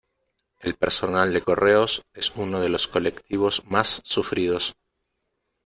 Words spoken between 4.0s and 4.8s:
sufridos.